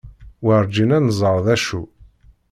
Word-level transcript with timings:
Werǧin 0.45 0.95
ad 0.97 1.01
nẓer 1.05 1.37
d 1.45 1.47
acu. 1.55 1.81